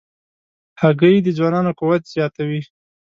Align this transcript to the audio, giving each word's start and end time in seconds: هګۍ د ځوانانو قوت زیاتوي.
هګۍ 0.81 1.15
د 1.23 1.27
ځوانانو 1.37 1.71
قوت 1.79 2.03
زیاتوي. 2.15 2.61